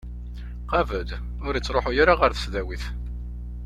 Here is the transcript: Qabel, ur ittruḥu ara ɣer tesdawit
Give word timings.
Qabel, 0.71 1.09
ur 1.47 1.53
ittruḥu 1.55 1.91
ara 2.01 2.13
ɣer 2.21 2.31
tesdawit 2.33 2.83